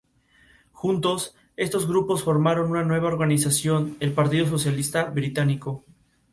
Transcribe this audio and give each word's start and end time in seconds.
Juntos, 0.73 1.35
estos 1.57 1.87
grupos 1.87 2.23
formaron 2.23 2.71
una 2.71 2.81
nueva 2.83 3.07
organización, 3.07 3.97
el 3.99 4.13
Partido 4.13 4.47
Socialista 4.47 5.03
Británico. 5.03 5.85